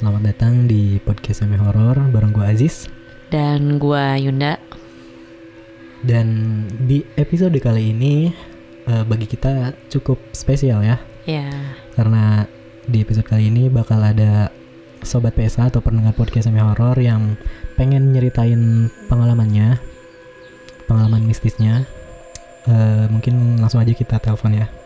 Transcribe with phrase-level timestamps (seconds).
[0.00, 2.88] selamat datang di podcast Semi Horror bareng gue Aziz
[3.28, 4.56] dan gue Yunda.
[6.00, 8.32] Dan di episode kali ini
[8.88, 10.96] uh, bagi kita cukup spesial ya.
[11.28, 11.52] Ya.
[11.52, 11.76] Yeah.
[11.92, 12.48] Karena
[12.88, 14.48] di episode kali ini bakal ada
[15.04, 17.36] sobat PSA atau pendengar podcast Semi Horror yang
[17.76, 19.84] pengen nyeritain pengalamannya,
[20.88, 21.84] pengalaman mistisnya.
[22.64, 24.79] Uh, mungkin langsung aja kita telepon ya.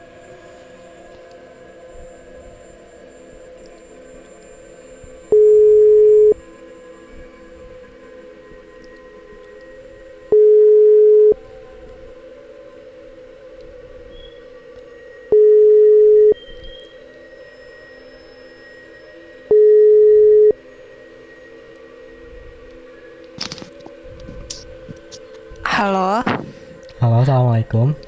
[25.75, 27.99] Assalamualaikum.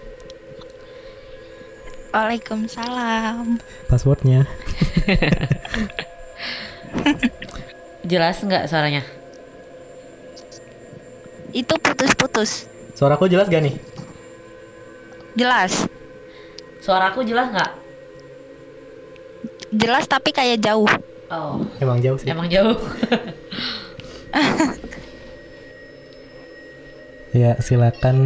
[2.14, 3.58] Waalaikumsalam.
[3.90, 4.46] Passwordnya.
[8.10, 9.02] jelas nggak suaranya?
[11.50, 12.70] Itu putus-putus.
[12.94, 13.74] Suaraku jelas gak nih?
[15.34, 15.90] Jelas.
[16.78, 17.72] Suaraku jelas nggak?
[19.74, 20.86] Jelas tapi kayak jauh.
[21.34, 21.66] Oh.
[21.82, 22.30] Emang jauh sih.
[22.30, 22.78] Emang jauh.
[27.36, 28.16] Ya, silakan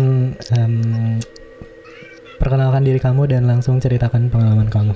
[0.54, 1.18] um,
[2.38, 4.94] perkenalkan diri kamu dan langsung ceritakan pengalaman kamu.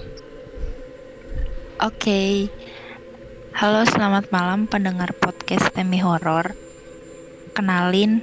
[1.83, 1.99] Oke.
[1.99, 2.31] Okay.
[3.59, 6.55] Halo, selamat malam pendengar podcast Temi Horor.
[7.59, 8.23] Kenalin,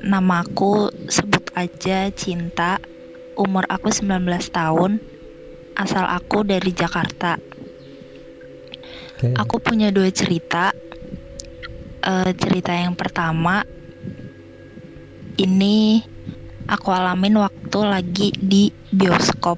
[0.00, 2.80] nama aku sebut aja Cinta.
[3.36, 4.16] Umur aku 19
[4.48, 4.96] tahun.
[5.76, 7.36] Asal aku dari Jakarta.
[9.20, 9.36] Okay.
[9.36, 10.72] Aku punya dua cerita.
[12.00, 13.81] Uh, cerita yang pertama
[15.40, 16.04] ini
[16.68, 19.56] aku alamin waktu lagi di bioskop.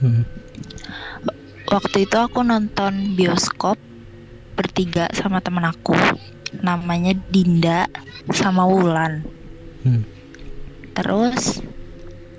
[0.00, 0.24] Hmm.
[1.68, 3.76] Waktu itu aku nonton bioskop
[4.56, 5.94] bertiga sama temen aku,
[6.64, 7.86] namanya Dinda
[8.32, 9.20] sama Wulan.
[9.84, 10.02] Hmm.
[10.96, 11.60] Terus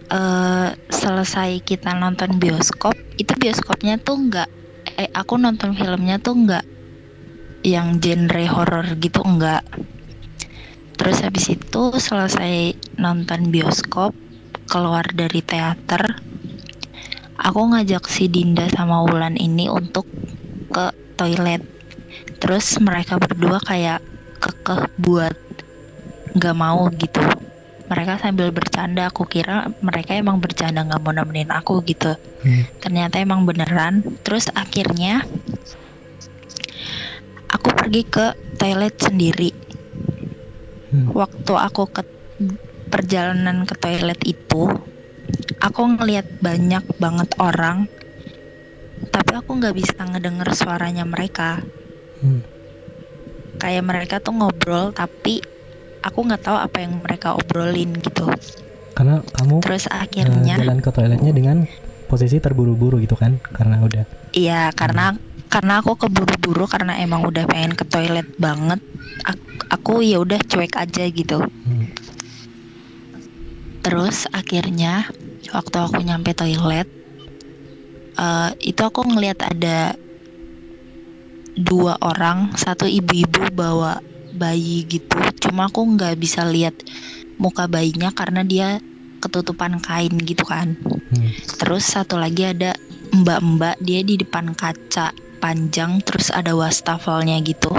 [0.09, 4.49] uh, selesai kita nonton bioskop, itu bioskopnya tuh nggak,
[4.97, 6.65] eh aku nonton filmnya tuh nggak
[7.63, 9.63] yang genre horror gitu enggak
[11.09, 14.13] terus habis itu selesai nonton bioskop
[14.69, 16.21] keluar dari teater
[17.33, 20.05] aku ngajak si Dinda sama Wulan ini untuk
[20.69, 21.65] ke toilet.
[22.37, 24.05] Terus mereka berdua kayak
[24.37, 25.33] kekeh buat
[26.37, 27.25] nggak mau gitu.
[27.89, 32.13] Mereka sambil bercanda aku kira mereka emang bercanda nggak mau nemenin aku gitu.
[32.45, 32.69] Hmm.
[32.85, 34.05] ternyata emang beneran.
[34.21, 35.25] Terus akhirnya
[37.49, 39.68] aku pergi ke toilet sendiri
[40.93, 41.13] hmm.
[41.13, 42.01] waktu aku ke
[42.89, 44.69] perjalanan ke toilet itu
[45.61, 47.85] aku ngelihat banyak banget orang
[49.09, 51.61] tapi aku nggak bisa ngedenger suaranya mereka
[52.25, 52.41] hmm.
[53.61, 55.39] kayak mereka tuh ngobrol tapi
[56.01, 58.27] aku nggak tahu apa yang mereka obrolin gitu
[58.97, 61.57] karena kamu terus akhirnya uh, jalan ke toiletnya dengan
[62.09, 67.49] posisi terburu-buru gitu kan karena udah iya karena hmm karena aku keburu-buru karena emang udah
[67.49, 68.77] pengen ke toilet banget
[69.25, 69.43] aku,
[69.73, 71.89] aku ya udah cuek aja gitu hmm.
[73.81, 75.09] terus akhirnya
[75.49, 76.85] waktu aku nyampe toilet
[78.21, 79.97] uh, itu aku ngelihat ada
[81.57, 83.99] dua orang satu ibu-ibu bawa
[84.37, 86.77] bayi gitu cuma aku nggak bisa lihat
[87.41, 88.77] muka bayinya karena dia
[89.19, 91.57] ketutupan kain gitu kan hmm.
[91.57, 92.77] terus satu lagi ada
[93.09, 97.71] mbak-mbak dia di depan kaca panjang terus ada wastafelnya gitu.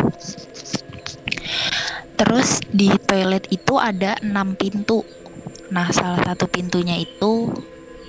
[2.16, 5.04] Terus di toilet itu ada enam pintu.
[5.70, 7.52] Nah salah satu pintunya itu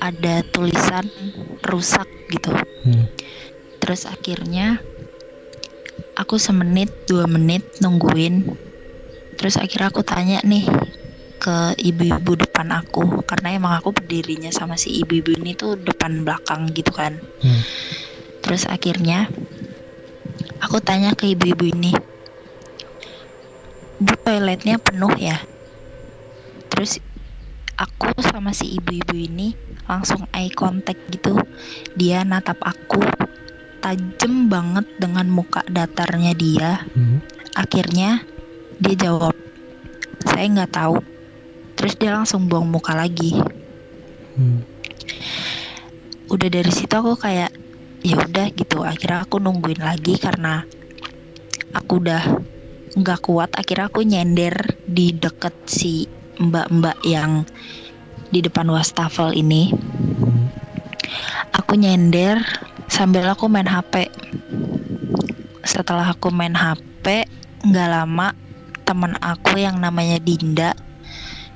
[0.02, 1.06] ada tulisan
[1.68, 2.52] rusak gitu.
[2.82, 3.06] Hmm.
[3.82, 4.82] terus akhirnya
[6.18, 8.58] aku semenit dua menit nungguin.
[9.38, 10.66] Terus akhirnya aku tanya nih
[11.42, 16.70] ke ibu-ibu depan aku karena emang aku berdirinya sama si ibu-ibu ini tuh depan belakang
[16.78, 17.18] gitu kan.
[17.42, 17.62] Hmm
[18.42, 19.30] terus akhirnya
[20.62, 21.94] aku tanya ke ibu-ibu ini
[24.02, 25.38] bu toiletnya penuh ya?
[26.74, 26.98] Terus
[27.78, 29.54] aku sama si ibu-ibu ini
[29.86, 31.38] langsung eye contact gitu.
[31.94, 33.06] Dia natap aku
[33.78, 36.82] tajem banget dengan muka datarnya dia.
[36.98, 37.22] Hmm.
[37.52, 38.24] akhirnya
[38.80, 39.38] dia jawab
[40.26, 40.98] saya nggak tahu.
[41.78, 43.38] Terus dia langsung buang muka lagi.
[44.32, 44.66] Hmm.
[46.32, 47.52] udah dari situ aku kayak
[48.02, 50.66] ya udah gitu akhirnya aku nungguin lagi karena
[51.74, 52.24] aku udah
[52.96, 53.50] nggak kuat.
[53.56, 56.08] Akhirnya aku nyender di deket si
[56.40, 57.48] mbak-mbak yang
[58.32, 59.72] di depan wastafel ini.
[61.56, 62.40] Aku nyender
[62.92, 64.12] sambil aku main HP
[65.64, 67.28] setelah aku main HP
[67.64, 68.34] nggak lama
[68.84, 70.76] teman aku yang namanya Dinda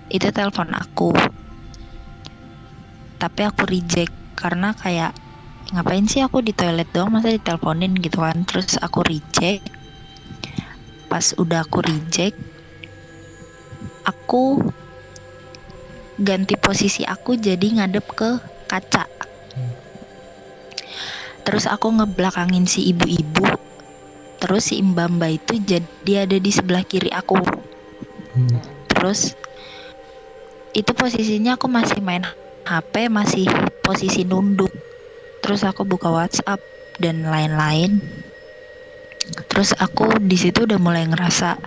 [0.07, 1.11] itu telepon aku.
[3.19, 5.15] Tapi aku reject karena kayak
[5.75, 7.11] ngapain sih aku di toilet doang?
[7.11, 8.47] Masa diteleponin gitu kan?
[8.47, 9.67] Terus aku reject.
[11.11, 12.39] Pas udah aku reject
[14.05, 14.61] aku
[16.21, 18.29] ganti posisi aku jadi ngadep ke
[18.71, 19.09] kaca.
[21.45, 23.45] Terus aku ngebelakangin si ibu-ibu.
[24.39, 27.37] Terus si mbamba itu jadi ada di sebelah kiri aku.
[28.91, 29.35] Terus
[30.75, 32.23] itu posisinya aku masih main
[32.65, 33.47] HP masih
[33.85, 34.73] posisi nunduk
[35.43, 36.61] terus aku buka WhatsApp
[36.99, 37.99] dan lain-lain.
[39.49, 41.57] Terus aku di situ udah mulai ngerasa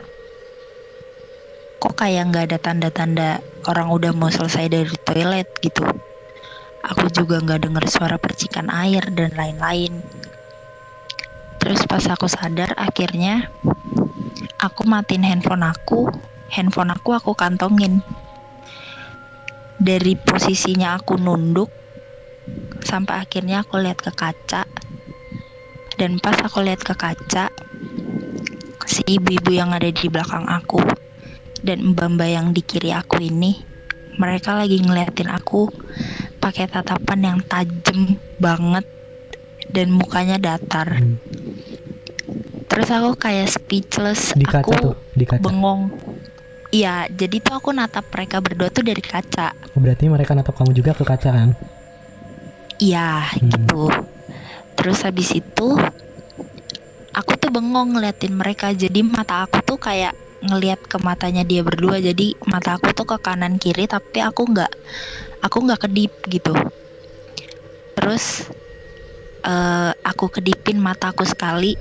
[1.79, 3.31] kok kayak nggak ada tanda-tanda
[3.71, 5.87] orang udah mau selesai dari toilet gitu.
[6.83, 10.03] Aku juga nggak dengar suara percikan air dan lain-lain.
[11.59, 13.51] Terus pas aku sadar akhirnya
[14.59, 16.11] aku matiin handphone aku
[16.51, 18.03] handphone aku aku kantongin.
[19.79, 21.71] Dari posisinya aku nunduk
[22.81, 24.65] sampai akhirnya aku lihat ke kaca
[25.99, 27.51] dan pas aku lihat ke kaca
[28.85, 30.81] si ibu-ibu yang ada di belakang aku
[31.61, 33.61] dan mbak-mbak yang di kiri aku ini
[34.17, 35.69] mereka lagi ngeliatin aku
[36.39, 38.87] pakai tatapan yang tajam banget
[39.69, 41.21] dan mukanya datar Hmm.
[42.69, 45.43] terus aku kayak speechless Di kaca aku tuh, di kaca.
[45.43, 45.93] bengong
[46.71, 50.73] iya jadi tuh aku natap mereka berdua tuh dari kaca Oh, berarti mereka natap kamu
[50.73, 51.51] juga ke kaca kan?
[52.79, 53.51] Iya Hmm.
[53.51, 53.91] gitu.
[54.79, 55.69] Terus habis itu
[57.11, 58.71] aku tuh bengong ngeliatin mereka.
[58.71, 61.99] Jadi mata aku tuh kayak ngeliat ke matanya dia berdua.
[61.99, 64.71] Jadi mata aku tuh ke kanan kiri tapi aku nggak
[65.43, 66.55] aku nggak kedip gitu.
[67.99, 68.47] Terus
[69.43, 71.75] eh, aku kedipin mataku sekali.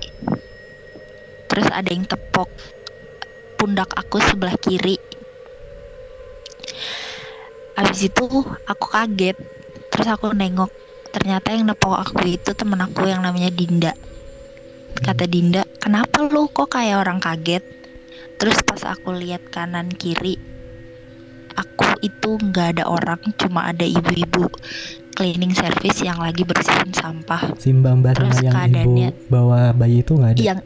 [1.47, 2.49] Terus ada yang tepok
[3.61, 4.97] pundak aku sebelah kiri.
[7.77, 8.25] Habis itu
[8.65, 9.37] aku kaget.
[9.93, 10.86] Terus aku nengok
[11.17, 13.97] ternyata yang nepok aku itu temen aku yang namanya Dinda.
[15.01, 17.65] Kata Dinda kenapa lu kok kayak orang kaget?
[18.37, 20.37] Terus pas aku lihat kanan kiri
[21.57, 24.45] aku itu nggak ada orang cuma ada ibu-ibu
[25.17, 27.57] cleaning service yang lagi bersihin sampah.
[27.57, 30.41] Si Mbak Mbak sama Terus yang keadaannya- ibu bawa bayi itu nggak ada?
[30.45, 30.59] yang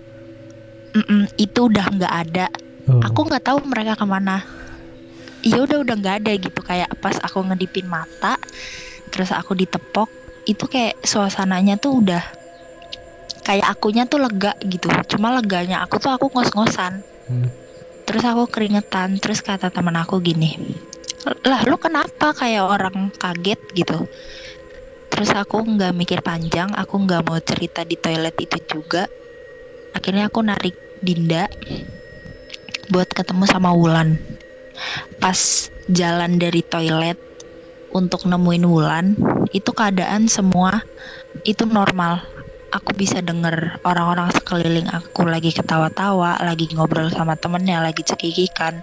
[1.40, 2.46] itu udah nggak ada.
[2.92, 3.00] Oh.
[3.00, 4.44] aku nggak tahu mereka ke mana.
[5.48, 6.60] Iya udah udah nggak ada gitu.
[6.60, 8.36] Kayak pas aku ngedipin mata
[9.12, 12.24] terus aku ditepok itu kayak suasananya tuh udah
[13.42, 14.90] kayak akunya tuh lega gitu.
[15.12, 17.04] Cuma leganya aku tuh aku ngos-ngosan.
[17.32, 17.48] Hmm.
[18.02, 19.22] terus aku keringetan.
[19.24, 20.58] Terus kata teman aku gini
[21.46, 24.10] lah lu kenapa kayak orang kaget gitu?
[25.12, 29.06] Terus aku nggak mikir panjang aku nggak mau cerita di toilet itu juga.
[29.94, 30.74] Akhirnya aku narik
[31.04, 31.46] Dinda
[32.90, 34.18] buat ketemu sama Wulan.
[35.22, 37.20] Pas jalan dari toilet
[37.92, 39.06] untuk nemuin Wulan
[39.52, 40.84] itu keadaan semua
[41.44, 42.24] itu normal
[42.72, 48.80] aku bisa denger orang-orang sekeliling aku lagi ketawa-tawa, lagi ngobrol sama temennya, lagi cekikikan.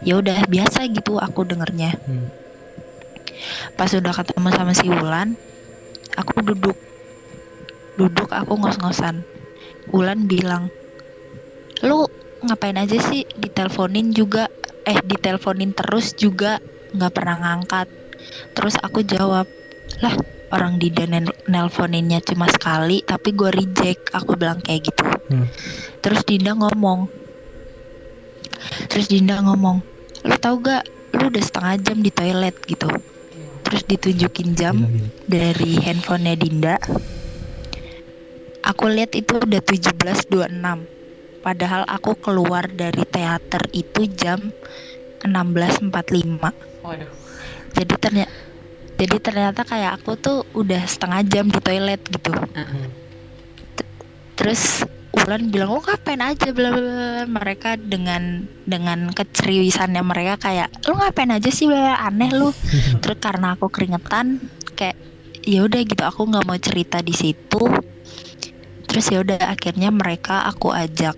[0.00, 1.92] Ya udah biasa gitu aku dengernya.
[2.08, 2.32] Hmm.
[3.76, 5.36] Pas udah ketemu sama si Wulan,
[6.16, 6.76] aku duduk.
[8.00, 9.28] Duduk aku ngos-ngosan.
[9.92, 10.72] Wulan bilang,
[11.84, 12.08] "Lu
[12.40, 14.48] ngapain aja sih diteleponin juga
[14.84, 16.56] eh diteleponin terus juga
[16.96, 17.95] nggak pernah ngangkat."
[18.52, 19.46] Terus aku jawab,
[20.02, 20.14] "Lah,
[20.52, 25.04] orang di nel nelponinnya cuma sekali tapi gue reject." Aku bilang kayak gitu.
[25.30, 25.46] Hmm.
[26.00, 27.10] Terus Dinda ngomong.
[28.88, 29.82] Terus Dinda ngomong,
[30.24, 30.84] "Lu tahu gak?
[31.16, 32.88] Lu udah setengah jam di toilet gitu."
[33.66, 35.08] Terus ditunjukin jam Gila, gila.
[35.26, 36.76] dari handphonenya Dinda.
[38.66, 40.86] Aku lihat itu udah 17.26.
[41.42, 44.50] Padahal aku keluar dari teater itu jam
[45.22, 46.50] 16.45.
[46.82, 47.25] Waduh.
[47.76, 48.32] Jadi ternyata
[48.96, 52.32] jadi ternyata kayak aku tuh udah setengah jam di toilet gitu.
[52.32, 52.88] Hmm.
[54.40, 56.52] Terus Ulan bilang lo ngapain aja?
[56.52, 62.28] Bla bla bla." mereka dengan dengan keceriwisannya mereka kayak lu ngapain aja sih bla, aneh
[62.36, 62.52] lu.
[63.02, 64.44] Terus karena aku keringetan
[64.76, 65.00] kayak
[65.40, 66.04] ya udah gitu.
[66.04, 67.64] Aku nggak mau cerita di situ.
[68.84, 71.16] Terus ya udah akhirnya mereka aku ajak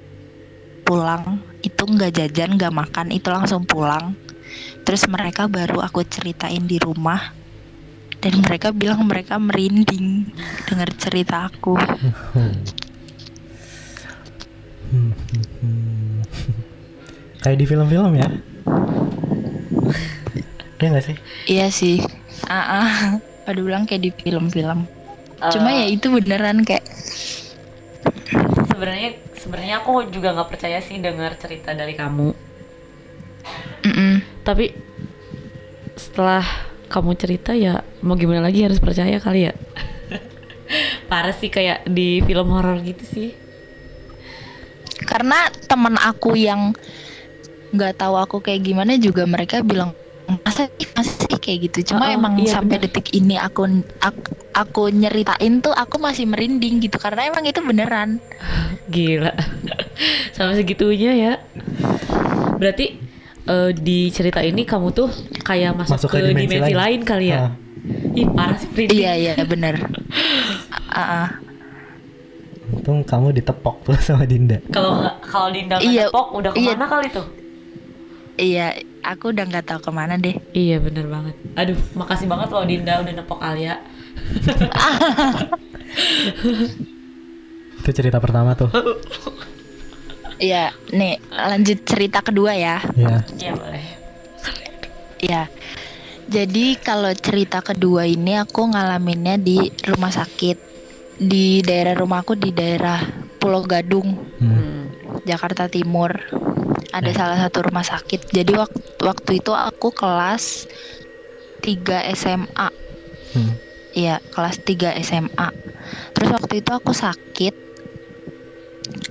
[0.87, 1.43] pulang.
[1.67, 4.15] Itu nggak jajan nggak makan itu langsung pulang
[4.89, 7.37] terus mereka baru aku ceritain di rumah
[8.25, 10.33] dan mereka bilang mereka merinding
[10.65, 11.77] dengar cerita aku.
[17.45, 18.29] Kayak di film-film ya?
[20.79, 21.17] Iya nggak sih?
[21.45, 21.99] iya sih
[22.49, 22.89] ah ah.
[23.45, 24.87] pada bilang kayak di film-film
[25.39, 26.83] Eh, Cuma ya itu beneran kayak
[28.67, 32.35] sebenarnya sebenarnya aku juga nggak percaya sih dengar cerita dari kamu.
[33.87, 34.15] mm-mm.
[34.49, 34.73] Tapi
[35.93, 36.41] setelah
[36.89, 39.53] kamu cerita ya mau gimana lagi harus percaya kali ya.
[41.11, 43.31] Parah sih kayak di film horor gitu sih.
[45.01, 46.77] karena teman aku yang
[47.71, 49.93] nggak tahu aku kayak gimana juga mereka bilang
[50.45, 52.93] masa sih masa sih kayak gitu cuma Oh, oh, emang iya sampai bener.
[52.93, 53.65] detik ini aku,
[53.99, 54.21] aku
[54.53, 58.21] aku nyeritain tuh aku masih merinding gitu karena emang itu beneran
[58.93, 59.33] Gila.
[60.33, 61.33] Sampai segitunya ya.
[62.57, 63.01] Berarti
[63.49, 65.09] eh, di cerita ini kamu tuh
[65.41, 66.79] kayak masuk, Masuk ke, ke dimensi, dimensi lain.
[66.79, 67.01] lain.
[67.03, 67.39] kali ya.
[67.41, 67.51] Ah.
[68.13, 69.75] Ih, parah sih iya iya bener
[70.91, 71.29] Ah, ah.
[72.69, 74.59] Untung kamu ditepok tuh sama Dinda.
[74.69, 76.59] Kalau nggak- kalau Dinda nggak Iya, nepok udah iya.
[76.59, 77.27] ke mana kali tuh?
[78.39, 78.67] iya
[79.03, 81.35] aku udah nggak tahu ke mana deh Iya bener banget.
[81.55, 83.77] Aduh, makasih banget loh Dinda udah nepok Alia.
[87.79, 88.69] Itu cerita pertama tuh.
[90.39, 93.23] Iya nih lanjut cerita kedua ya ya.
[93.37, 93.85] Iya boleh.
[95.19, 95.51] Ya,
[96.31, 100.55] jadi kalau cerita kedua ini aku ngalaminnya di rumah sakit
[101.19, 103.03] di daerah rumahku di daerah
[103.43, 104.55] Pulau Gadung, Hmm.
[104.55, 104.83] Hmm.
[105.27, 106.15] Jakarta Timur.
[106.95, 107.17] Ada Eh.
[107.19, 108.31] salah satu rumah sakit.
[108.31, 110.71] Jadi waktu waktu itu aku kelas
[111.67, 112.71] 3 SMA.
[113.35, 113.53] Hmm.
[113.91, 115.51] Iya, kelas 3 SMA.
[116.15, 117.55] Terus waktu itu aku sakit.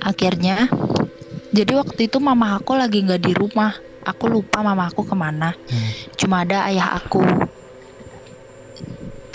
[0.01, 0.71] Akhirnya
[1.47, 3.71] jadi waktu itu mama aku lagi nggak di rumah.
[4.07, 5.91] Aku lupa mama aku ke mana Hmm.
[6.15, 7.23] cuma ada ayah aku.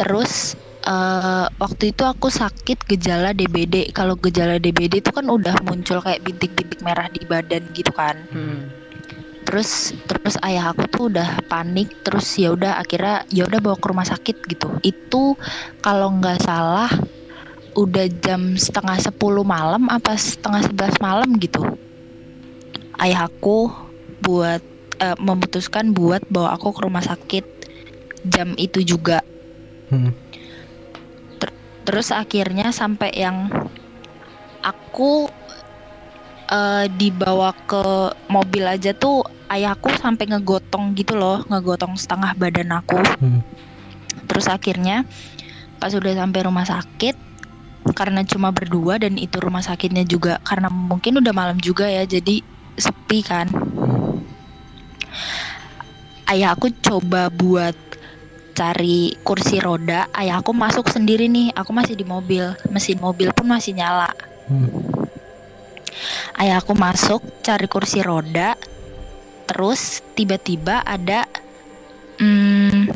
[0.01, 3.93] Terus eh, waktu itu aku sakit gejala DBD.
[3.93, 8.17] Kalau gejala DBD itu kan udah muncul kayak bintik-bintik merah di badan gitu kan.
[8.33, 8.73] Hmm.
[9.45, 11.93] Terus terus ayah aku tuh udah panik.
[12.01, 14.69] Terus ya udah akhirnya ya udah bawa ke rumah sakit gitu.
[14.81, 15.37] Itu
[15.85, 16.89] kalau nggak salah
[17.73, 21.61] udah jam setengah sepuluh malam apa setengah sebelas malam gitu.
[23.03, 23.67] Ayah aku
[24.23, 24.63] buat
[25.03, 27.45] eh, memutuskan buat bawa aku ke rumah sakit
[28.23, 29.27] jam itu juga.
[29.91, 30.15] Hmm.
[31.83, 33.51] Terus akhirnya sampai yang
[34.63, 35.27] aku
[36.47, 43.03] eh, dibawa ke mobil aja tuh ayahku sampai ngegotong gitu loh, ngegotong setengah badan aku.
[43.19, 43.43] Hmm.
[44.31, 45.03] Terus akhirnya
[45.83, 47.19] pas udah sampai rumah sakit
[47.91, 52.47] karena cuma berdua dan itu rumah sakitnya juga karena mungkin udah malam juga ya jadi
[52.77, 53.49] sepi kan.
[53.49, 54.23] Hmm.
[56.29, 57.77] Ayah aku coba buat
[58.53, 61.53] cari kursi roda, ayah aku masuk sendiri nih.
[61.57, 64.13] Aku masih di mobil, mesin mobil pun masih nyala.
[64.49, 64.69] Hmm.
[66.41, 68.57] Ayah aku masuk cari kursi roda,
[69.45, 71.29] terus tiba-tiba ada
[72.17, 72.89] mm,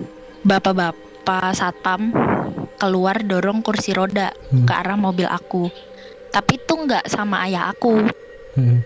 [0.45, 2.13] bapak-bapak satpam
[2.77, 4.65] keluar dorong kursi roda Hmm.
[4.65, 5.69] ke arah mobil aku.
[6.33, 8.01] Tapi itu nggak sama ayah aku.
[8.57, 8.81] Hmm.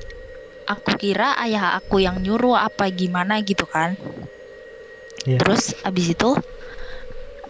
[0.70, 3.98] Aku kira ayah aku yang nyuruh apa gimana gitu kan.
[5.26, 5.42] Iya.
[5.42, 6.38] Terus abis itu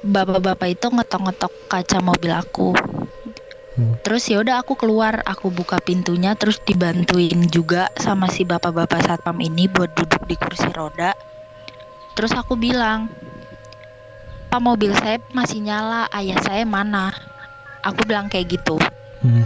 [0.01, 2.73] bapak-bapak itu ngetok-ngetok kaca mobil aku.
[3.77, 3.95] Hmm.
[4.01, 9.39] Terus ya udah aku keluar, aku buka pintunya terus dibantuin juga sama si bapak-bapak satpam
[9.39, 11.15] ini buat duduk di kursi roda.
[12.17, 13.13] Terus aku bilang,
[14.51, 17.15] "Pak, mobil saya masih nyala, ayah saya mana?"
[17.85, 18.77] Aku bilang kayak gitu.
[19.23, 19.45] Hmm.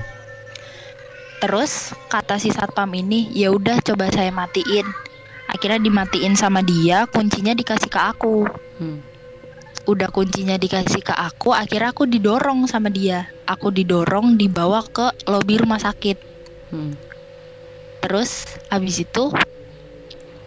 [1.44, 4.88] Terus kata si satpam ini, "Ya udah coba saya matiin."
[5.44, 8.48] Akhirnya dimatiin sama dia, kuncinya dikasih ke aku.
[8.80, 9.04] Hmm.
[9.84, 13.28] Udah kuncinya dikasih ke aku, akhirnya aku didorong sama dia.
[13.44, 16.16] Aku didorong dibawa ke lobi rumah sakit.
[16.72, 16.96] Hmm.
[18.00, 19.28] Terus habis itu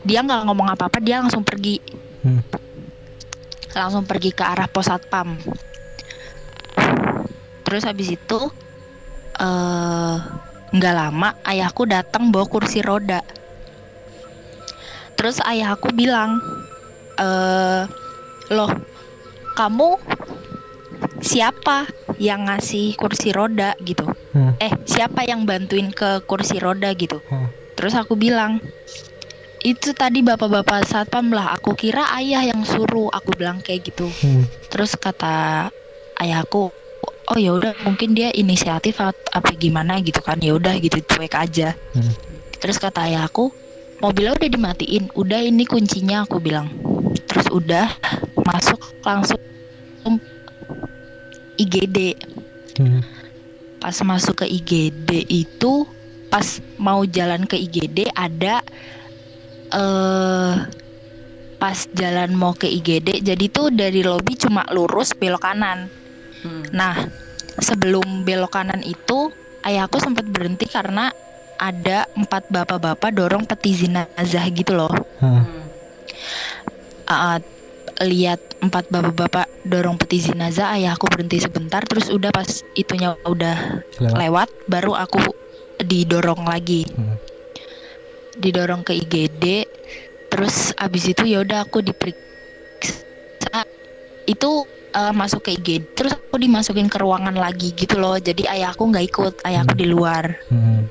[0.02, 1.78] dia nggak ngomong apa-apa, dia langsung pergi.
[2.26, 2.42] Hmm.
[3.70, 5.38] Langsung pergi ke arah pos satpam.
[7.62, 8.50] Terus habis itu
[9.38, 13.24] eh nggak lama ayahku datang bawa kursi roda.
[15.18, 16.38] Terus ayahku bilang,
[17.18, 17.84] eh
[18.54, 18.72] loh
[19.58, 19.98] kamu
[21.20, 21.90] siapa
[22.22, 24.06] yang ngasih kursi roda gitu?
[24.36, 24.54] Hmm.
[24.62, 27.24] Eh siapa yang bantuin ke kursi roda gitu?
[27.26, 27.50] Hmm.
[27.74, 28.62] Terus aku bilang
[29.66, 31.58] itu tadi bapak-bapak satpam lah.
[31.58, 33.10] Aku kira ayah yang suruh.
[33.10, 34.08] Aku bilang kayak gitu.
[34.22, 34.46] Hmm.
[34.70, 35.70] Terus kata
[36.22, 36.70] ayahku,
[37.28, 40.40] oh ya udah mungkin dia inisiatif at- apa gimana gitu kan?
[40.40, 41.76] Ya udah gitu cuek aja.
[41.92, 42.14] Hmm.
[42.58, 43.52] Terus kata ayahku,
[44.00, 45.12] mobilnya udah dimatiin.
[45.14, 46.72] Udah ini kuncinya aku bilang.
[47.28, 47.92] Terus udah
[48.48, 49.40] masuk langsung
[51.58, 52.16] IGD.
[52.80, 53.02] Hmm.
[53.78, 55.86] Pas masuk ke IGD itu
[56.28, 58.60] pas mau jalan ke IGD ada
[59.72, 60.56] eh
[61.58, 65.90] pas jalan mau ke IGD jadi tuh dari lobi cuma lurus belok kanan.
[66.48, 66.64] Hmm.
[66.72, 66.96] Nah,
[67.60, 69.30] sebelum belok kanan itu
[69.68, 71.12] ayahku sempat berhenti karena
[71.58, 74.94] ada empat bapak-bapak dorong peti jenazah gitu loh.
[75.20, 75.44] Hah.
[77.08, 77.40] Uh,
[78.04, 82.46] lihat empat bapak-bapak dorong peti jenazah, ayahku berhenti sebentar, terus udah pas
[82.78, 84.18] itunya udah Lewat.
[84.22, 85.22] lewat, baru aku
[85.82, 87.18] didorong lagi, Hmm.
[88.38, 89.66] didorong ke IGD,
[90.30, 93.66] terus abis itu ya udah aku diperiksa,
[94.30, 94.52] itu
[94.98, 99.06] eh, masuk ke IGD, terus aku dimasukin ke ruangan lagi gitu loh, jadi ayahku nggak
[99.06, 99.82] ikut, ayahku Hmm.
[99.82, 100.26] di luar.
[100.50, 100.90] Hmm.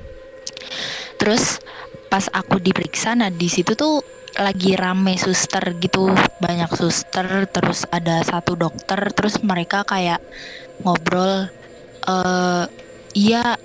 [1.18, 1.58] Terus
[2.06, 3.98] pas aku diperiksa, nah di situ tuh
[4.36, 10.20] lagi rame suster gitu, banyak suster, terus ada satu dokter, terus mereka kayak
[10.84, 11.48] ngobrol,
[12.06, 12.64] eh
[13.16, 13.56] iya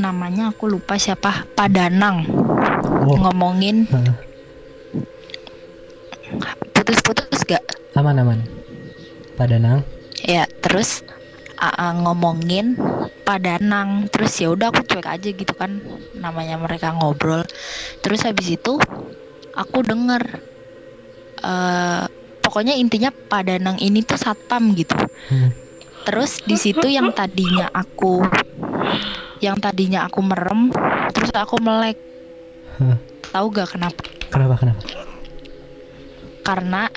[0.00, 2.24] namanya aku lupa siapa, Padanang
[3.06, 3.86] Oh, ngomongin
[6.74, 7.62] putus-putus gak?
[7.94, 8.55] aman aman.
[9.36, 9.84] Padanang.
[10.24, 11.04] Ya terus
[11.60, 12.76] AA ngomongin
[13.22, 15.82] Padanang, terus ya udah aku cuek aja gitu kan,
[16.16, 17.44] namanya mereka ngobrol.
[18.00, 18.80] Terus habis itu
[19.52, 20.22] aku denger
[21.44, 22.04] eh
[22.40, 24.96] pokoknya intinya Padanang ini tuh satpam gitu.
[25.28, 25.50] Hmm.
[26.06, 28.22] Terus di situ yang tadinya aku
[29.42, 30.70] yang tadinya aku merem,
[31.12, 31.98] terus aku melek.
[32.78, 32.96] Hah.
[33.34, 34.02] Tahu gak kenapa?
[34.32, 34.80] Kenapa kenapa?
[36.46, 36.88] Karena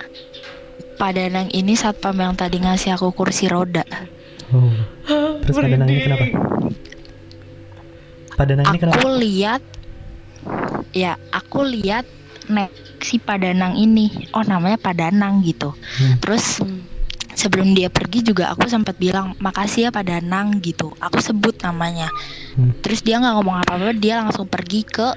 [1.00, 3.88] Padanang ini satpam yang tadi ngasih aku kursi roda.
[4.52, 4.68] Oh.
[5.48, 6.26] Terus Padanang ini kenapa?
[8.36, 9.00] Padanang ini kenapa?
[9.00, 9.64] Aku lihat
[10.92, 12.04] ya, aku lihat
[12.52, 12.68] nek
[13.00, 14.12] si Padanang ini.
[14.36, 15.72] Oh, namanya Padanang gitu.
[15.72, 16.20] Hmm.
[16.20, 16.60] Terus
[17.32, 20.92] sebelum dia pergi juga aku sempat bilang makasih ya Padanang gitu.
[21.00, 22.12] Aku sebut namanya.
[22.60, 22.76] Hmm.
[22.84, 25.16] Terus dia nggak ngomong apa-apa, dia langsung pergi ke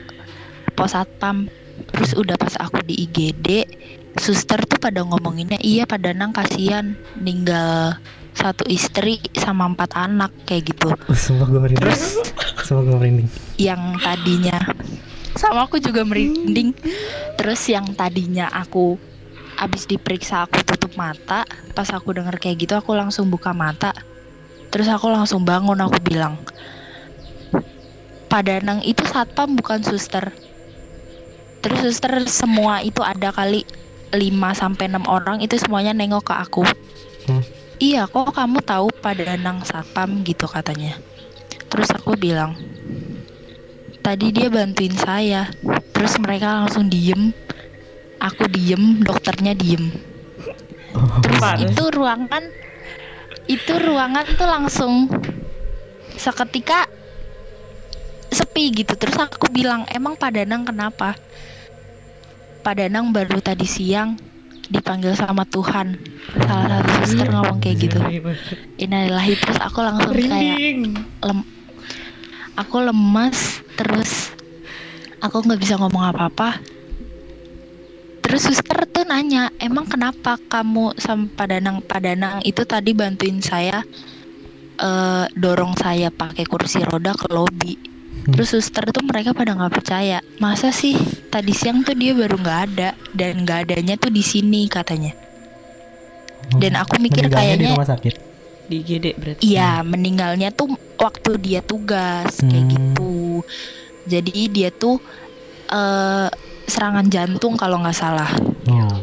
[0.79, 1.51] pos satpam.
[1.93, 3.65] Terus udah pas aku di IGD,
[4.19, 7.97] suster tuh pada ngomonginnya iya Padanang kasihan ninggal
[8.33, 10.93] satu istri sama empat anak kayak gitu.
[11.13, 11.85] Sumpah gue merinding.
[11.85, 12.03] Terus
[12.65, 13.29] Sumpah gue merinding.
[13.61, 14.59] yang tadinya
[15.37, 16.77] sama aku juga merinding
[17.41, 19.01] terus yang tadinya aku
[19.57, 23.97] abis diperiksa aku tutup mata pas aku denger kayak gitu aku langsung buka mata
[24.69, 26.37] terus aku langsung bangun aku bilang
[28.29, 30.33] Padanang itu satpam bukan suster
[31.63, 33.63] terus suster semua itu ada kali
[34.13, 34.19] 5
[34.53, 36.65] sampai 6 orang itu semuanya nengok ke aku.
[37.23, 37.43] Hmm.
[37.79, 40.99] iya kok kamu tahu Padanang satpam gitu katanya.
[41.73, 42.59] Terus aku bilang
[44.05, 45.49] tadi dia bantuin saya.
[45.95, 47.31] Terus mereka langsung diem.
[48.19, 49.89] Aku diem dokternya diem.
[51.25, 52.45] Terus itu ruangan
[53.49, 54.93] itu ruangan tuh langsung
[56.19, 56.91] seketika
[58.29, 58.93] sepi gitu.
[58.99, 61.17] Terus aku bilang emang Padanang kenapa
[62.63, 64.15] Padanang baru tadi siang
[64.71, 65.99] dipanggil sama Tuhan.
[66.47, 67.99] Salah satu suster ngomong kayak gitu.
[68.79, 70.57] Innalillahi terus aku langsung kayak
[71.27, 71.39] lem
[72.55, 74.31] aku lemas terus
[75.19, 76.63] aku nggak bisa ngomong apa-apa.
[78.23, 83.85] Terus suster tuh nanya emang kenapa kamu sama Padanang Padanang itu tadi bantuin saya
[84.79, 87.92] eh, dorong saya pakai kursi roda ke lobi.
[88.23, 90.95] Terus suster tuh mereka pada nggak percaya masa sih
[91.27, 95.11] tadi siang tuh dia baru nggak ada dan nggak adanya tuh di sini katanya
[96.59, 98.15] dan aku mikir Meninggalnya di kayaknya rumah sakit.
[98.63, 102.73] di GD berarti Iya, meninggalnya tuh waktu dia tugas kayak Hmm.
[102.73, 103.15] gitu.
[104.05, 104.97] Jadi dia tuh
[105.67, 106.29] eh
[106.65, 108.29] serangan jantung kalau nggak salah.
[108.69, 109.01] Oh.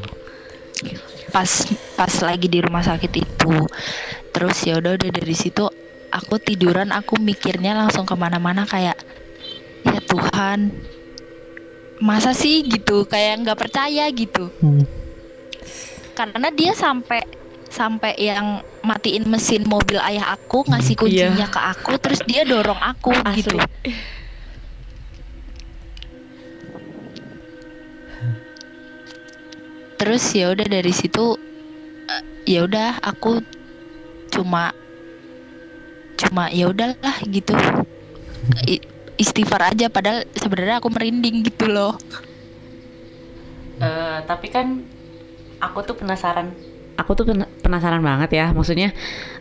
[1.29, 1.49] Pas
[1.93, 3.55] pas lagi di rumah sakit itu.
[4.29, 5.65] Terus ya udah udah dari situ
[6.09, 8.97] aku tiduran, aku mikirnya langsung ke mana-mana kayak
[9.85, 10.73] ya Tuhan,
[11.97, 13.05] masa sih gitu?
[13.07, 14.49] Kayak nggak percaya gitu.
[14.59, 14.83] Hmm.
[16.13, 17.23] Karena dia sampai
[17.69, 21.01] sampai yang matiin mesin mobil ayah aku ngasih Iya.
[21.29, 23.93] kuncinya ke aku terus dia dorong aku gitu asli
[29.99, 31.35] terus ya udah dari situ
[32.09, 33.43] eh, ya udah aku
[34.31, 34.71] cuma
[36.19, 37.55] cuma ya udahlah gitu.
[38.67, 38.83] I-
[39.15, 41.95] istighfar aja padahal sebenarnya aku merinding gitu loh.
[43.79, 44.83] Eh, tapi kan
[45.63, 46.51] aku tuh penasaran.
[46.99, 48.91] Aku tuh pena- penasaran banget ya maksudnya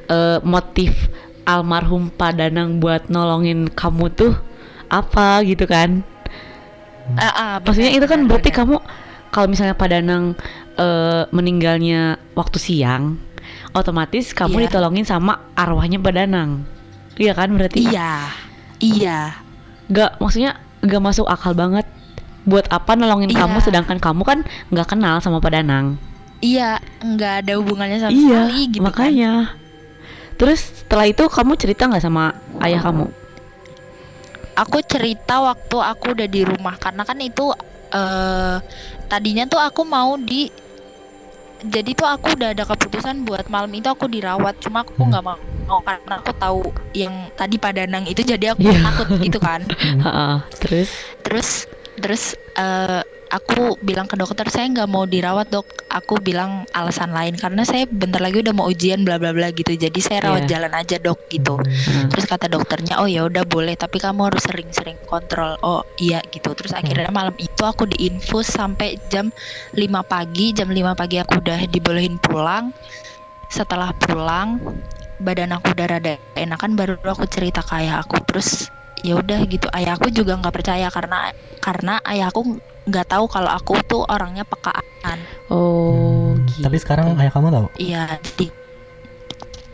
[0.07, 0.95] eh, motif
[1.43, 4.33] almarhum Padanang buat nolongin kamu tuh
[4.87, 6.07] apa gitu kan?
[7.17, 8.77] Ah, ah, maksudnya itu kan benar, berarti kamu
[9.35, 10.39] kalau misalnya Padanang
[10.79, 13.19] eh, meninggalnya waktu siang
[13.73, 14.65] otomatis kamu Iya.
[14.71, 16.65] ditolongin sama arwahnya Padanang
[17.19, 17.83] iya kan berarti?
[17.83, 18.31] Iya.
[18.79, 19.35] Iya.
[19.91, 21.83] Gak maksudnya gak masuk akal banget.
[22.47, 23.45] Buat apa nolongin Iya.
[23.45, 24.39] kamu sedangkan kamu kan
[24.71, 25.99] nggak kenal sama Padanang
[26.39, 28.87] iya nggak ada hubungannya sama iya sekali gitu kan.
[28.87, 29.33] makanya.
[30.39, 32.31] Terus setelah itu kamu cerita nggak sama
[32.63, 33.11] ayah kamu?
[34.55, 37.51] Aku cerita waktu aku udah di rumah karena kan itu
[37.89, 38.57] eh
[39.07, 40.47] tadinya tuh aku mau di
[41.61, 45.11] jadi tuh aku udah ada keputusan buat malam itu aku dirawat cuma aku Hmm.
[45.11, 46.61] nggak mau mau karena aku tahu
[46.93, 48.79] yang tadi Padanang itu jadi aku Iya.
[48.81, 49.61] takut gitu kan
[50.07, 50.91] Heeh, terus
[51.21, 51.49] terus
[51.97, 52.23] terus
[52.55, 55.69] eh, aku bilang ke dokter saya nggak mau dirawat dok.
[55.89, 59.73] Aku bilang alasan lain karena saya bentar lagi udah mau ujian bla bla bla gitu.
[59.73, 60.59] Jadi saya rawat Iya.
[60.59, 61.57] jalan aja dok gitu.
[61.61, 62.09] Heeh.
[62.09, 65.57] terus kata dokternya oh ya udah boleh tapi kamu harus sering-sering kontrol.
[65.61, 66.53] Oh iya gitu.
[66.57, 69.29] Terus akhirnya malam itu aku diinfus sampai jam
[69.77, 70.53] 5 pagi.
[70.57, 72.73] Jam 5 pagi aku udah dibolehin pulang.
[73.49, 74.61] Setelah pulang
[75.19, 78.21] badan aku udah rada enakan baru aku cerita ke ayah aku.
[78.29, 78.69] Terus
[79.03, 82.59] ya udah gitu ayahku juga nggak percaya karena karena ayahku
[82.89, 85.19] nggak tahu kalau aku tuh orangnya pekaan
[85.53, 86.65] oh Hmm, gitu.
[86.65, 87.67] Tapi sekarang ayah kamu tahu.
[87.79, 88.05] iya
[88.37, 88.47] di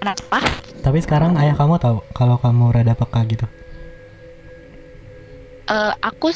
[0.01, 0.39] kenapa
[0.85, 3.47] Tapi sekarang ayah kamu tahu kalau kamu rada peka gitu.
[5.65, 6.29] Eh, aku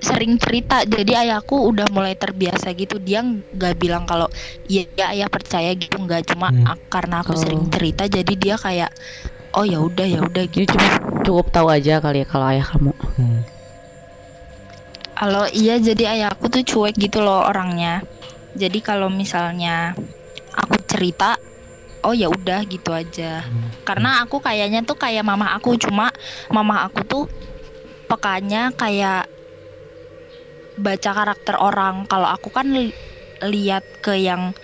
[0.00, 4.30] sering cerita jadi ayahku udah mulai terbiasa gitu dia nggak bilang kalau
[4.64, 6.78] iya ya, ayah percaya gitu nggak cuma Hmm.
[6.88, 7.38] karena aku Oh.
[7.38, 8.90] sering cerita jadi dia kayak
[9.56, 10.74] oh ya udah ya udah Jadi gitu.
[10.74, 10.88] cuma
[11.26, 12.92] cukup tahu aja kali ya kalau ayah kamu.
[13.18, 13.40] Hmm.
[15.20, 18.00] kalau iya jadi ayahku tuh cuek gitu loh orangnya.
[18.56, 19.92] Jadi kalau misalnya
[20.50, 21.36] aku cerita
[22.02, 23.44] oh ya udah gitu aja.
[23.44, 23.68] Hmm.
[23.84, 26.08] karena aku kayaknya tuh kayak mama aku cuma
[26.48, 27.24] mama aku tuh
[28.08, 29.28] pekanya kayak
[30.80, 32.08] baca karakter orang.
[32.08, 32.96] Kalau aku kan li-
[33.44, 34.56] lihat ke yang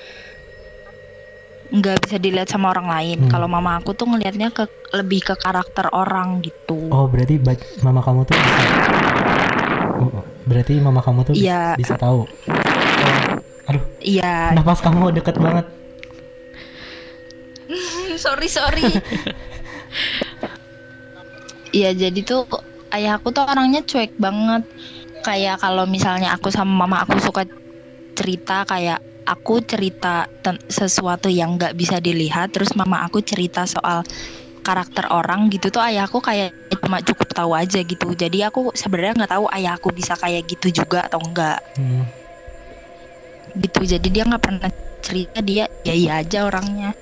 [1.66, 3.30] nggak bisa dilihat sama orang lain Hmm.
[3.30, 7.42] kalau mama aku tuh ngelihatnya ke lebih ke karakter orang gitu Oh berarti
[7.80, 8.62] mama kamu tuh bisa.
[9.96, 11.72] Oh, berarti mama kamu tuh Iya.
[11.74, 12.28] bisa, tahu.
[13.66, 15.66] Aduh, iya napas kamu deket banget.
[18.22, 18.86] sorry sorry
[21.74, 22.46] Iya jadi tuh
[22.88, 24.62] ayahku tuh orangnya cuek banget
[25.20, 27.42] kayak kalau misalnya aku sama mama aku suka
[28.14, 30.30] cerita kayak aku cerita
[30.70, 34.06] sesuatu yang nggak bisa dilihat terus mama aku cerita soal
[34.62, 36.50] karakter orang gitu tuh ayahku kayak
[36.82, 41.06] cuma cukup tahu aja gitu jadi aku sebenarnya nggak tahu ayahku bisa kayak gitu juga
[41.06, 42.02] atau enggak Hmm.
[43.58, 44.70] gitu jadi dia nggak pernah
[45.02, 46.94] cerita dia ya iya aja orangnya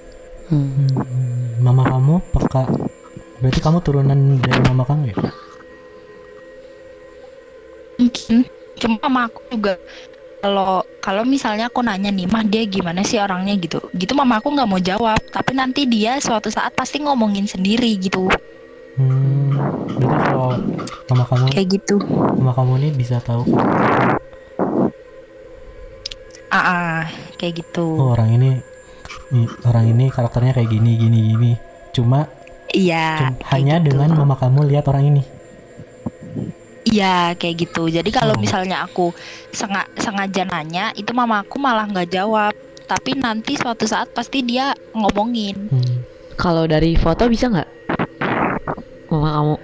[0.45, 0.77] Hmm.
[0.93, 2.69] Hmm, Mama kamu peka.
[3.41, 5.17] Berarti kamu turunan dari mama kamu ya?
[7.95, 8.45] mungkin
[8.77, 9.79] cuma sama aku juga
[10.45, 14.53] kalau kalau misalnya aku nanya nih mah dia gimana sih orangnya gitu gitu mama aku
[14.53, 18.29] nggak mau jawab tapi nanti dia suatu saat pasti ngomongin sendiri gitu
[18.95, 19.51] Hmm.
[19.99, 20.55] Berarti kalau
[21.11, 21.99] mama kamu kayak gitu
[22.39, 23.43] mama kamu ini bisa tahu
[26.55, 27.01] ah ah,
[27.35, 28.51] kayak gitu oh orang ini
[29.67, 31.53] orang ini karakternya kayak gini gini gini.
[31.91, 32.31] Cuma
[32.71, 33.99] iya cum- kayak hanya gitu.
[33.99, 35.23] dengan mama kamu lihat orang ini.
[36.95, 37.91] Iya kayak gitu.
[37.91, 38.15] Jadi Oh.
[38.15, 39.11] kalau misalnya aku
[39.51, 42.55] senga- sengaja nanya itu mama aku malah nggak jawab.
[42.85, 45.57] Tapi nanti suatu saat pasti dia ngomongin.
[45.69, 45.97] Hmm.
[46.35, 47.71] kalau dari foto bisa nggak?
[49.07, 49.57] Mama kamu.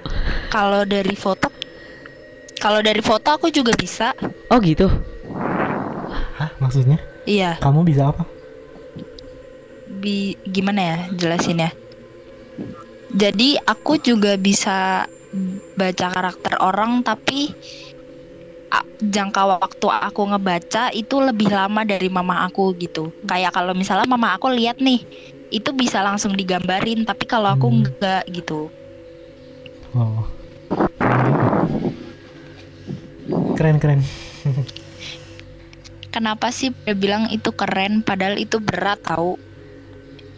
[0.49, 1.49] Kalau dari foto
[2.57, 4.15] kalau dari foto aku juga bisa.
[4.47, 4.87] Oh gitu?
[6.37, 6.99] Hah, maksudnya?
[7.25, 7.59] iya.
[7.59, 8.25] Kamu bisa apa?
[9.91, 11.75] bi gimana ya jelasinnya?
[13.11, 15.05] Jadi aku juga bisa
[15.81, 17.57] baca karakter orang tapi
[19.15, 24.29] jangka waktu aku ngebaca itu lebih lama dari mama aku gitu kayak kalau misalnya mama
[24.37, 25.01] aku lihat nih
[25.51, 27.83] itu bisa langsung digambarin tapi kalau aku Hmm.
[27.83, 28.71] enggak gitu
[29.91, 30.23] Oh.
[33.57, 34.01] Keren keren.
[36.15, 39.39] kenapa sih dia bilang itu keren padahal itu berat tahu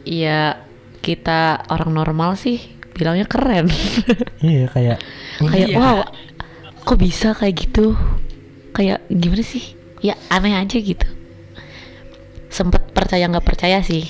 [0.05, 0.59] Iya
[1.07, 2.59] kita orang normal sih
[2.93, 3.67] bilangnya keren
[4.45, 4.99] Iya kayak
[5.41, 5.77] kayak Iya.
[5.77, 5.99] wow
[6.83, 7.95] kok bisa kayak gitu
[8.73, 11.07] kayak gimana sih ya aneh aja gitu
[12.49, 14.05] sempet percaya nggak percaya sih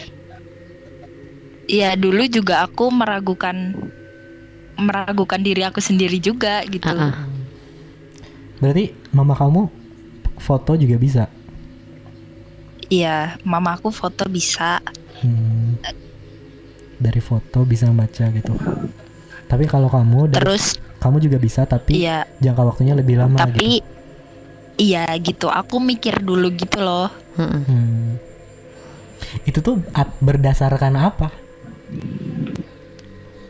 [1.64, 3.76] ya dulu juga aku meragukan
[4.74, 7.16] meragukan diri aku sendiri juga gitu Ah, ah.
[8.58, 9.68] berarti mama kamu
[10.38, 11.24] foto juga bisa.
[12.88, 14.82] Iya, mama aku foto bisa.
[15.22, 15.78] Hmm.
[17.02, 18.54] Dari foto bisa baca gitu.
[19.50, 23.42] Tapi kalau kamu dari Terus kamu juga bisa tapi iya, jangka waktunya lebih lama gitu.
[23.42, 23.70] tapi
[24.78, 25.50] iya gitu.
[25.50, 27.10] Aku mikir dulu gitu loh.
[27.34, 27.62] Mm-mm.
[27.66, 28.22] Hmm.
[29.42, 29.82] Itu tuh
[30.22, 31.34] berdasarkan apa?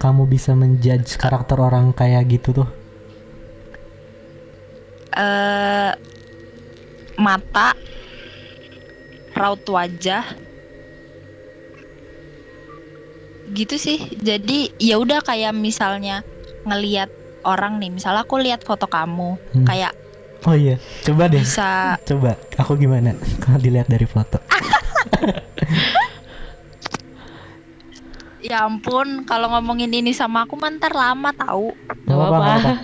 [0.00, 2.68] Kamu bisa menjudge karakter orang kayak gitu tuh?
[5.12, 5.92] Eh
[7.20, 7.76] mata
[9.36, 10.24] raut wajah
[13.52, 16.24] gitu sih jadi ya udah kayak misalnya
[16.64, 17.12] ngelihat
[17.42, 19.66] orang nih misalnya aku lihat foto kamu Hmm.
[19.66, 19.92] kayak
[20.42, 20.74] Oh iya,
[21.06, 21.38] coba deh.
[21.38, 24.42] bisa Coba aku gimana kalau dilihat dari foto.
[28.42, 31.70] ya ampun kalau ngomongin ini sama aku mantar lama tahu
[32.02, 32.74] Gak apa-apa.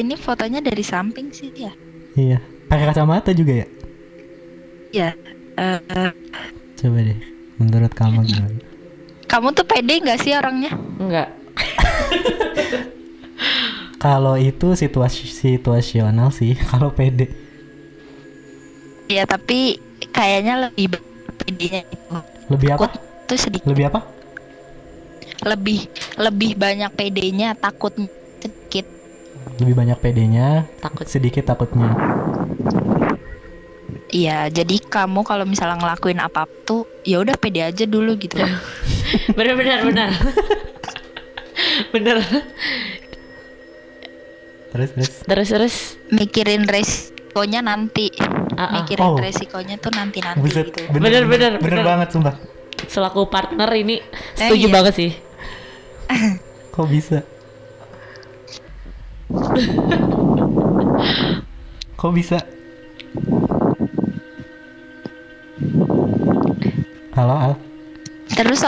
[0.00, 1.72] ini fotonya dari samping sih ya
[2.12, 3.66] Iya, pakai kacamata juga ya.
[4.92, 5.08] ya
[6.82, 7.18] Coba deh,
[7.56, 8.58] menurut kamu gimana?
[9.24, 11.28] kamu tuh pede nggak sih orangnya Enggak.
[13.96, 17.30] Kalau itu situasi situasional sih, kalau pede.
[19.06, 19.76] ya tapi
[20.08, 20.96] kayaknya lebih
[21.36, 22.16] pedenya itu
[22.48, 22.86] Lebih apa?
[23.24, 24.00] tuh sedikit Lebih apa?
[25.42, 27.90] lebih lebih banyak pedenya takut
[28.38, 28.86] sedikit
[29.58, 31.04] Lebih banyak pedenya, Takut.
[31.04, 31.90] sedikit takutnya.
[34.12, 38.36] Iya, jadi kamu kalau misalnya ngelakuin apa tuh ya udah pede aja dulu gitu.
[39.36, 40.08] Bener bener bener.
[41.96, 42.16] bener.
[44.72, 45.12] Terus terus.
[45.24, 45.76] Terus terus.
[46.12, 48.12] Mikirin resikonya nanti.
[48.56, 48.84] Ah.
[48.84, 49.16] Mikirin Oh.
[49.16, 50.92] resikonya tuh nanti-nanti Buset, gitu.
[50.92, 51.84] bener, Bener, bener, bener, bener.
[51.84, 52.36] banget sumpah.
[52.88, 54.00] Selaku partner ini
[54.36, 54.74] setuju iya.
[54.76, 55.10] banget sih.
[56.76, 57.18] Kok bisa?
[61.96, 62.38] Kok bisa?
[67.12, 67.52] Halo Al.
[68.32, 68.64] Terus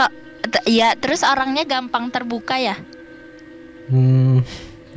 [0.69, 2.77] ya terus orangnya gampang terbuka ya.
[3.89, 4.41] Hmm,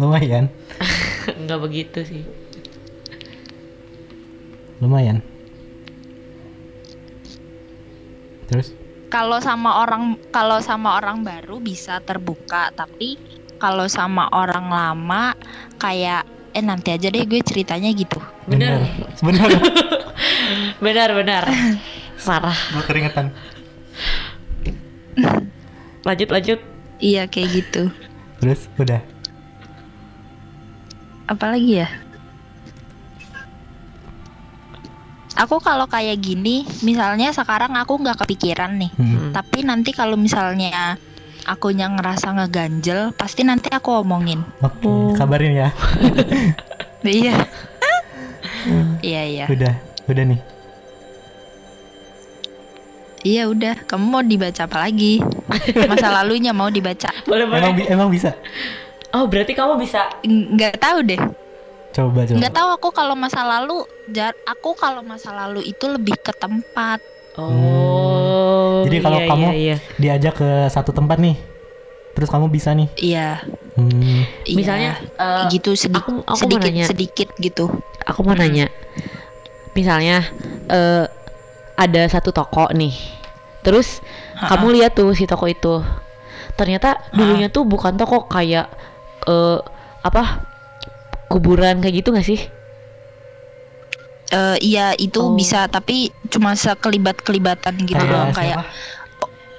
[0.01, 0.49] lumayan,
[1.41, 2.23] Enggak begitu sih.
[4.79, 5.19] lumayan.
[8.47, 8.73] Terus?
[9.11, 13.19] Kalau sama orang kalau sama orang baru bisa terbuka, tapi
[13.59, 15.35] kalau sama orang lama
[15.83, 16.23] kayak
[16.55, 18.23] eh nanti aja deh gue ceritanya gitu.
[18.47, 18.87] Bener.
[19.21, 19.51] Bener.
[20.79, 21.45] Benar benar.
[22.19, 22.57] Sarah.
[22.75, 23.31] Gue keringetan.
[26.03, 26.59] Lanjut lanjut.
[26.99, 27.83] Iya kayak gitu.
[28.43, 29.03] Terus udah.
[31.29, 31.89] Apalagi ya?
[35.39, 38.91] Aku kalau kayak gini, misalnya sekarang aku nggak kepikiran nih.
[38.99, 39.31] Hmm.
[39.31, 40.99] Tapi nanti kalau misalnya
[41.47, 44.43] akunya ngerasa ngeganjel, pasti nanti aku omongin.
[44.59, 45.15] Oke, Oh.
[45.15, 45.71] kabarin ya.
[46.99, 47.47] Iya.
[48.99, 49.47] Iya iya.
[49.47, 50.41] Udah, udah nih.
[53.27, 53.75] Iya udah.
[53.85, 55.19] Kamu mau dibaca apa lagi?
[55.91, 57.11] Masa lalunya mau dibaca?
[57.27, 57.73] Boleh Emang boleh.
[57.75, 58.31] bi- emang bisa.
[59.11, 60.07] Oh berarti kamu bisa.
[60.25, 61.21] Nggak tahu deh.
[61.91, 62.37] Coba coba.
[62.39, 63.83] Nggak tahu aku kalau masa lalu.
[64.09, 67.03] Jar, aku kalau masa lalu itu lebih ke tempat.
[67.37, 68.83] Oh.
[68.87, 69.77] Jadi kalau iya, kamu- iya, iya.
[69.99, 71.37] Diajak ke satu tempat nih.
[72.15, 72.89] Terus kamu bisa nih.
[72.97, 73.43] Iya.
[73.75, 74.23] Hmm.
[74.47, 74.57] iya.
[74.57, 77.67] Misalnya eh, gitu sedikit aku aku sedikit sedikit gitu.
[78.09, 78.73] aku mau nanya
[79.73, 80.25] misalnya
[80.67, 81.05] eh,
[81.75, 82.95] ada satu toko nih
[83.61, 84.01] terus
[84.35, 84.53] Ha-ha.
[84.53, 85.83] kamu lihat tuh si toko itu
[86.55, 88.67] ternyata dulunya tuh bukan toko kayak
[89.25, 89.59] eh,
[90.01, 90.43] apa
[91.27, 92.41] kuburan kayak gitu gak sih
[94.29, 95.33] Eh, iya itu Oh.
[95.33, 98.65] bisa tapi cuma sekelibat-kelibatan gitu Kayak doang kayak siapa?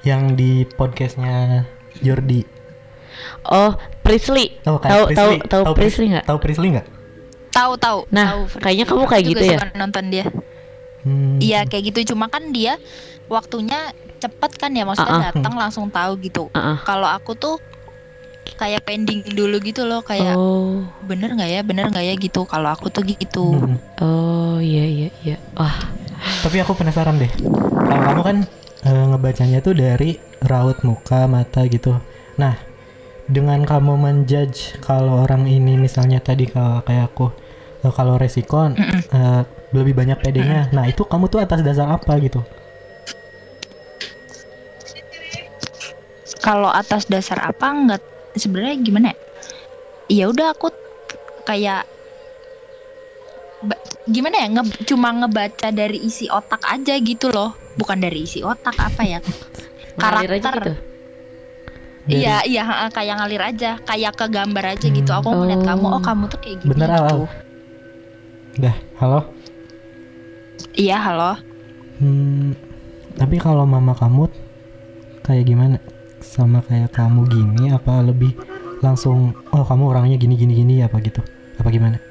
[0.06, 1.66] Yang di podcastnya
[1.98, 2.46] Jordi.
[3.50, 5.32] oh Priestley Oh, kayak tahu tahu
[5.66, 6.86] tahu Priestley nggak Tahu Priestley nggak?
[7.60, 8.00] Tahu tahu.
[8.16, 9.60] Nah, tahu, kayaknya kamu kayak gitu ya?
[9.60, 10.26] suka nonton dia.
[11.04, 11.38] Hmm.
[11.40, 12.76] Iya kayak gitu cuma kan dia
[13.32, 15.32] waktunya cepet kan ya maksudnya Ah, ah.
[15.32, 16.52] datang langsung tahu gitu.
[16.52, 16.78] Uh-uh.
[16.84, 17.56] Kalau aku tuh
[18.60, 22.44] kayak pending dulu gitu loh kayak oh bener nggak ya bener nggak ya gitu.
[22.44, 23.56] Kalau aku tuh gitu.
[23.56, 23.78] Hmm.
[24.04, 25.76] oh iya iya iya wah
[26.44, 27.32] Tapi aku penasaran deh.
[27.88, 28.38] Kalau kamu kan
[28.84, 31.96] eh, ngebacanya tuh dari raut muka, mata gitu.
[32.36, 32.60] Nah,
[33.24, 37.32] dengan kamu menjudge kalau orang ini misalnya tadi kalau kayak aku
[37.80, 40.68] eh, kalau resiko eh, lebih banyak pedenya.
[40.70, 42.42] Nah, itu kamu tuh atas dasar apa gitu?
[46.40, 48.02] Kalau atas dasar apa nggak
[48.34, 49.18] sebenarnya gimana ya?
[50.10, 50.72] Ya udah aku
[51.44, 51.86] kayak
[53.62, 58.42] ba- gimana ya nge- cuma ngebaca dari isi otak aja gitu loh bukan dari isi
[58.42, 59.20] otak apa ya
[60.02, 60.56] Karakter.
[60.58, 60.74] gitu
[62.10, 65.12] Iya, iya, kayak ngalir aja, kayak ke gambar aja gitu.
[65.14, 65.68] Aku ngeliat Oh.
[65.68, 67.06] kamu, oh kamu tuh kayak gini Bener, gitu.
[67.06, 67.20] Al.
[68.60, 69.20] Dah, halo.
[70.76, 71.40] Iya, halo.
[72.00, 72.56] Hmm,
[73.16, 74.28] tapi kalau mama kamu
[75.24, 75.78] kayak gimana?
[76.20, 78.36] Sama kayak kamu gini apa lebih
[78.84, 81.24] langsung oh kamu orangnya gini gini gini apa gitu?
[81.56, 82.04] Apa gimana?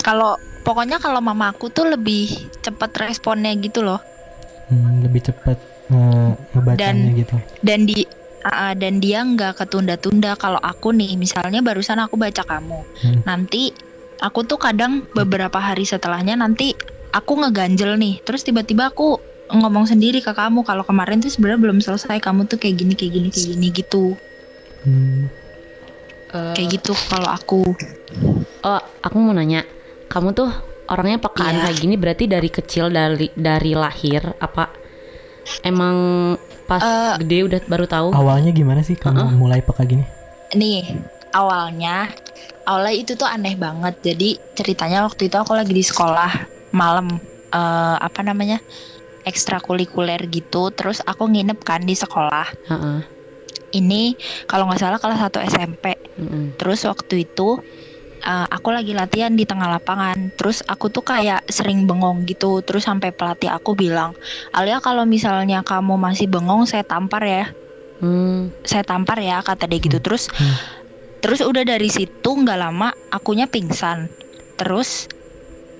[0.00, 2.28] Kalau pokoknya kalau mama aku tuh lebih
[2.64, 4.00] cepet responnya gitu loh.
[4.72, 5.60] Hmm, lebih cepat
[5.92, 6.80] eh, ngebacanya
[7.12, 7.36] Dan- gitu.
[7.60, 8.08] Dan di
[8.42, 10.40] ah, dan dia nggak ketunda-tunda.
[10.40, 13.20] Kalau aku nih, misalnya barusan aku baca kamu, Hmm.
[13.28, 13.91] nanti
[14.22, 16.78] aku tuh kadang beberapa hari setelahnya nanti
[17.10, 18.22] aku ngeganjel nih.
[18.22, 19.18] Terus tiba-tiba aku
[19.50, 23.12] ngomong sendiri ke kamu kalau kemarin tuh sebenarnya belum selesai kamu tuh kayak gini kayak
[23.12, 24.04] gini kayak gini gitu
[24.82, 25.30] Hmm.
[26.32, 27.62] Eh, kayak gitu kalau aku
[28.62, 29.62] Oh, aku mau nanya,
[30.06, 30.50] kamu tuh
[30.84, 31.62] orangnya pekaan Iya.
[31.62, 34.72] kayak gini berarti dari kecil dari dari lahir apa
[35.60, 35.96] emang
[36.64, 38.08] pas Eh, gede udah baru tahu?
[38.10, 39.32] Awalnya gimana sih kamu Uh-uh.
[39.32, 40.02] mulai peka gini?
[40.52, 40.98] nih
[41.34, 42.12] awalnya
[42.68, 43.94] awalnya itu tuh aneh banget.
[44.04, 46.30] Jadi ceritanya waktu itu aku lagi di sekolah
[46.74, 47.08] malam
[47.52, 48.60] eh, apa namanya
[49.26, 50.70] ekstrakurikuler gitu.
[50.74, 52.46] Terus aku nginep kan di sekolah.
[52.70, 52.98] Heeh.
[53.72, 54.16] ini
[54.50, 56.56] kalau nggak salah kelas 1 SMP mm-mm.
[56.60, 57.56] terus waktu itu
[58.24, 60.32] eh, aku lagi latihan di tengah lapangan.
[60.38, 62.60] Terus aku tuh kayak sering bengong gitu.
[62.66, 64.12] Terus sampai pelatih aku bilang
[64.54, 67.44] Alia kalau misalnya kamu masih bengong saya tampar ya.
[68.02, 69.98] Hmm, saya tampar ya kata dia gitu.
[70.02, 70.56] Terus Hmm.
[71.22, 74.10] Terus udah dari situ nggak lama akunya pingsan.
[74.58, 75.06] Terus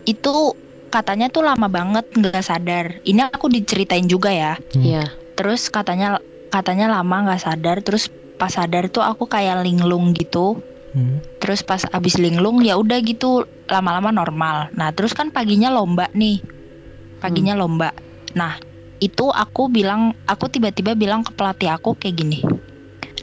[0.07, 0.55] itu
[0.89, 2.87] katanya tuh lama banget nggak sadar.
[3.03, 4.55] Ini aku diceritain juga ya.
[4.73, 4.83] Hmm.
[4.83, 5.05] Iya.
[5.33, 6.23] terus katanya
[6.55, 7.83] katanya lama nggak sadar.
[7.83, 8.07] Terus
[8.39, 10.63] pas sadar tuh aku kayak linglung gitu.
[10.93, 11.25] Hmm.
[11.41, 14.69] terus pas abis linglung ya udah gitu lama-lama normal.
[14.77, 16.45] Nah terus kan paginya lomba nih.
[17.17, 17.97] Paginya lomba.
[18.37, 18.61] Nah
[19.01, 22.45] itu aku bilang aku tiba-tiba bilang ke pelatih aku kayak gini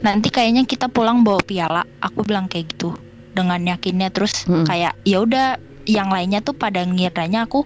[0.06, 1.82] nanti kayaknya kita pulang bawa piala.
[2.00, 2.96] Aku bilang kayak gitu
[3.30, 4.08] dengan yakinnya.
[4.14, 4.64] Terus Mm-mm.
[4.68, 5.46] kayak ya udah.
[5.88, 7.64] Yang lainnya tuh pada ngiranya aku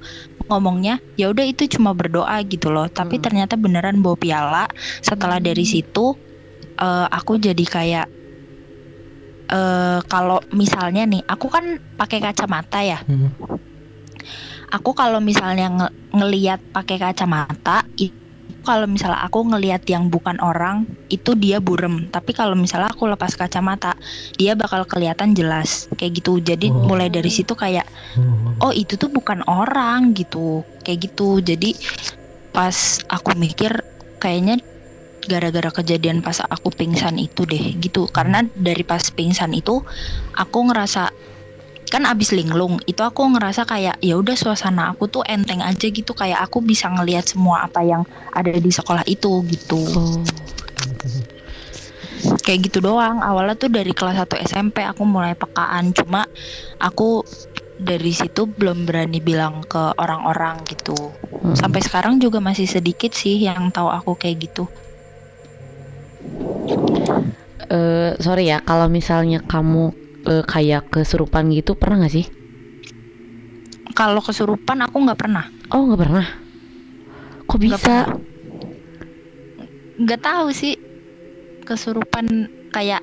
[0.48, 2.86] ngomongnya ya udah itu cuma berdoa gitu loh.
[2.88, 3.22] Tapi Mm.
[3.26, 4.64] ternyata beneran bawa piala.
[5.02, 6.14] Setelah dari situ
[6.80, 8.06] eh, aku jadi kayak
[9.52, 11.64] eh kalau misalnya nih aku kan
[12.00, 12.98] pakai kacamata ya.
[13.04, 13.28] Hmm.
[14.72, 18.16] aku kalau misalnya nge- ngeliat pakai kacamata itu
[18.64, 22.08] kalau misalnya aku ngeliat yang bukan orang itu dia burem.
[22.08, 23.94] Tapi kalau misalnya aku lepas kacamata
[24.40, 25.86] dia bakal kelihatan jelas.
[26.00, 26.40] Kayak gitu.
[26.40, 26.88] Jadi Oh.
[26.88, 27.84] mulai dari situ kayak
[28.16, 28.70] Oh.
[28.70, 30.64] oh itu tuh bukan orang gitu.
[30.82, 31.44] Kayak gitu.
[31.44, 31.76] Jadi
[32.50, 33.84] pas aku mikir
[34.18, 34.58] kayaknya
[35.24, 38.08] gara-gara kejadian pas aku pingsan itu deh gitu.
[38.08, 39.84] Karena dari pas pingsan itu
[40.32, 41.12] aku ngerasa
[41.88, 46.12] kan abis linglung itu aku ngerasa kayak ya udah suasana aku tuh enteng aja gitu.
[46.16, 49.80] Kayak aku bisa ngelihat semua apa yang ada di sekolah itu gitu.
[49.94, 50.22] Oh.
[52.44, 53.20] kayak gitu doang.
[53.20, 55.92] Awalnya tuh dari kelas 1 SMP aku mulai pekaan.
[55.92, 56.24] Cuma
[56.80, 57.24] aku
[57.74, 60.94] dari situ belum berani bilang ke orang-orang gitu.
[61.44, 61.60] Mm-mm.
[61.60, 64.64] sampai sekarang juga masih sedikit sih yang tahu aku kayak gitu.
[67.68, 69.92] Eh, sorry ya, kalau misalnya kamu
[70.24, 72.26] eh, kayak kesurupan gitu pernah nggak sih?
[73.94, 76.26] kalau kesurupan aku nggak pernah Oh nggak pernah.
[77.46, 78.10] Kok bisa?
[79.94, 80.74] nggak tahu sih
[81.62, 83.00] kesurupan kayak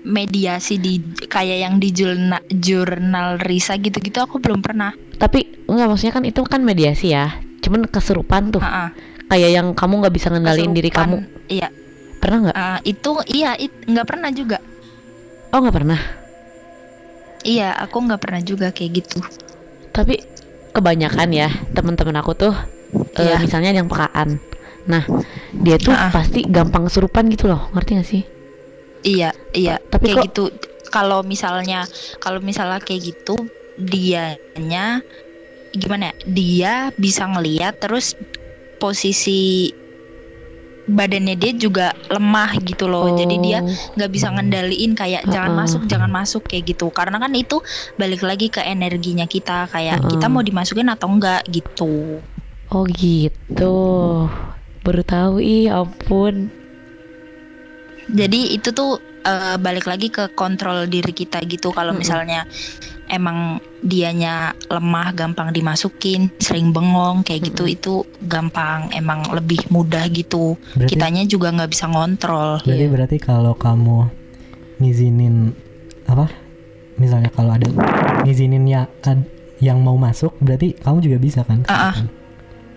[0.00, 0.96] mediasi di
[1.28, 6.40] kayak yang di jurnal jurnal Risa gitu-gitu aku belum pernah Tapi nggak maksudnya kan itu
[6.48, 7.28] kan mediasi ya.
[7.60, 8.96] Cuman kesurupan tuh, Ha-ha.
[9.28, 11.20] kayak yang kamu nggak bisa ngendalin diri kamu.
[11.20, 11.68] Kesurupan, iya
[12.16, 12.56] Pernah nggak?
[12.56, 14.58] ah, itu iya it- nggak pernah juga
[15.52, 16.00] Oh nggak pernah.
[17.42, 19.18] Iya aku nggak pernah juga kayak gitu
[19.90, 20.22] Tapi
[20.70, 22.54] kebanyakan ya teman-teman aku tuh,
[23.18, 23.42] eh, Iya.
[23.42, 24.38] misalnya yang pekaan.
[24.86, 25.02] Nah,
[25.52, 26.14] dia tuh Ha-ha.
[26.14, 28.22] pasti gampang kesurupan gitu loh, ngerti gak sih?
[29.02, 29.82] Iya, iya.
[29.82, 30.44] Tapi kayak kok- gitu.
[30.88, 33.34] Kalau misalnya, kalau misalnya kayak gitu,
[33.76, 35.02] dianya
[35.72, 36.10] gimana?
[36.10, 36.14] ya?
[36.24, 38.14] Dia bisa ngeliat, terus
[38.78, 39.74] posisi
[40.88, 43.12] badannya dia juga lemah gitu loh.
[43.12, 43.68] Jadi dia Oh.
[43.98, 45.60] nggak bisa ngendaliin kayak jangan Ha-ha.
[45.66, 46.88] masuk, jangan masuk kayak gitu.
[46.88, 47.60] Karena kan itu
[47.96, 50.10] balik lagi ke energinya kita, kayak Ha-ha.
[50.10, 52.22] kita mau dimasukin atau enggak gitu.
[52.70, 53.76] Oh gitu.
[54.80, 56.48] Baru tahu ih, ampun.
[58.10, 61.70] Jadi itu tuh eh, balik lagi ke kontrol diri kita gitu.
[61.70, 62.02] Kalau Mm-mm.
[62.02, 62.44] misalnya
[63.10, 67.76] emang dianya lemah, gampang dimasukin, sering bengong kayak gitu, Mm-mm.
[67.76, 70.54] itu gampang emang lebih mudah gitu.
[70.78, 72.62] Berarti Kitanya juga nggak bisa ngontrol.
[72.62, 72.92] Berarti Iya.
[72.92, 74.06] berarti kalau kamu
[74.78, 75.52] ngizinin
[76.06, 76.30] apa?
[77.00, 77.66] Misalnya kalau ada
[78.24, 79.28] ngizinin ya ad-
[79.60, 81.64] yang mau masuk, berarti kamu juga bisa kan?
[81.68, 81.94] Ah, ah.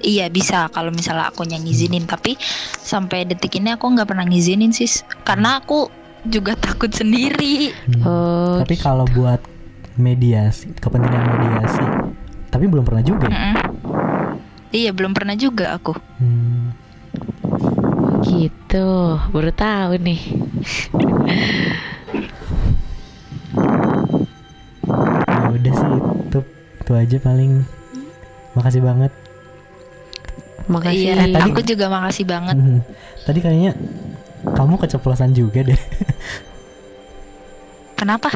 [0.04, 2.36] Iya bisa kalau misalnya aku yang ngizinin, tapi
[2.84, 4.88] sampai detik ini aku nggak pernah ngizinin sih,
[5.24, 5.88] karena aku
[6.26, 7.72] juga takut sendiri.
[7.86, 8.02] Hmm.
[8.02, 9.40] Oh, Tapi kalau buat
[9.94, 11.84] mediasi, kepentingan mediasi,
[12.48, 13.26] tapi belum pernah juga.
[13.26, 13.32] ya?
[13.32, 13.56] Mm-mm.
[14.70, 15.94] Iya belum pernah juga aku.
[16.18, 16.74] Hmm.
[18.24, 18.90] gitu.
[19.30, 20.22] Baru tahu nih.
[25.24, 25.90] Ya udah sih
[26.24, 26.40] itu
[26.80, 27.52] itu aja paling.
[28.54, 29.12] Makasih banget.
[30.66, 31.04] Makasih.
[31.04, 32.56] Iya, Eh, tadi- aku juga makasih banget.
[32.56, 32.80] Hmm.
[33.24, 33.72] Tadi kayaknya
[34.48, 35.80] kamu keceplosan juga deh.
[38.00, 38.30] Kenapa?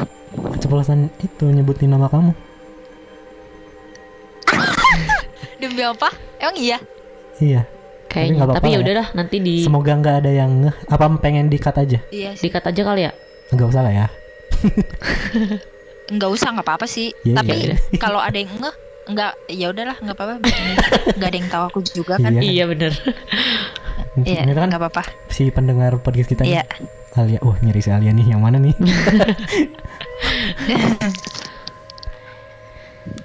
[0.56, 2.32] Keceplosan itu nyebutin nama kamu.
[5.60, 6.08] Demi apa?
[6.38, 6.78] Emang iya?
[7.38, 7.62] Iya.
[8.08, 8.84] kayaknya apa-apa tapi ya lah ya.
[8.88, 10.74] udahlah nanti di Semoga nggak ada yang ngeh.
[10.88, 12.00] Apa pengen dikat aja?
[12.08, 12.48] Iya sih.
[12.48, 13.12] dikat aja kali ya
[13.52, 14.06] Nggak usah lah ya.
[16.16, 17.12] Nggak usah nggak apa-apa sih.
[17.20, 17.76] Iya, Tapi iya.
[18.00, 18.74] kalau ada yang enggak
[19.08, 20.34] nggak ya udahlah nggak apa-apa.
[21.20, 22.32] Nggak ada yang tahu aku juga kan.
[22.32, 22.40] Iya.
[22.40, 22.92] iya bener
[24.24, 25.02] Iya, kan nggak apa-apa.
[25.28, 26.64] si pendengar podcast kita Iya.
[26.64, 26.88] nih.
[27.14, 28.26] Alia, wah nyari si Alia nih.
[28.26, 28.74] Yang mana nih?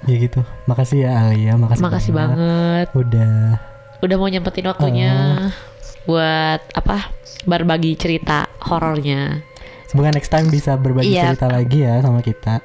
[0.04, 0.40] ya gitu.
[0.64, 1.54] Makasih ya Alia.
[1.54, 3.60] Makasih, makasih banget Udah.
[4.00, 5.12] udah mau nyempetin waktunya
[6.04, 7.08] buat apa
[7.42, 9.40] berbagi cerita horornya
[9.88, 11.32] Semoga next time bisa berbagi Iya.
[11.32, 12.60] cerita lagi ya sama kita.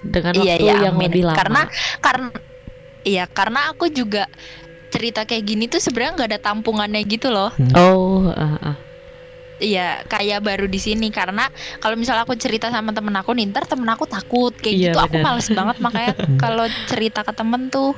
[0.00, 1.08] dengan Iya waktu iya yang amin.
[1.08, 1.62] lebih lama Karena
[1.98, 2.28] karena
[3.02, 4.28] iya karena aku juga
[4.90, 7.48] cerita kayak gini tuh sebenarnya nggak ada tampungannya gitu loh.
[7.72, 8.76] oh ah, ah.
[9.60, 11.44] Iya, kayak baru di sini karena
[11.76, 14.98] kalau misalnya aku cerita sama temen aku nih, ntar temen aku takut kayak Iya, gitu.
[14.98, 15.24] Aku benar.
[15.30, 17.92] males banget makanya kalau cerita ke temen tuh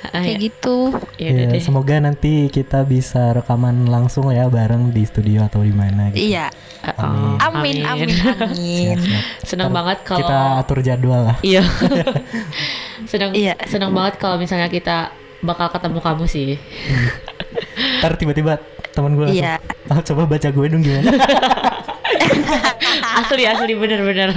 [0.00, 0.40] Ah, kayak ya.
[0.40, 0.78] gitu.
[1.18, 1.60] Ya Ya, deh.
[1.60, 6.24] semoga nanti kita bisa rekaman langsung ya bareng di studio atau di mana gitu.
[6.30, 6.48] Iya,
[6.80, 8.96] Ah, oh, amin amin amin.
[8.96, 9.24] Siap-siap.
[9.44, 11.36] senang Ntar banget kalau Kita atur jadwal lah.
[11.42, 11.60] iya
[13.10, 13.60] senang Iya.
[13.66, 16.56] senang banget kalau misalnya kita bakal ketemu kamu sih
[18.00, 18.56] Ntar tiba-tiba
[18.90, 19.54] teman gue langsung, Iya.
[19.86, 21.10] "Ah, coba baca gue dong gimana.
[23.20, 24.30] asli asli bener-bener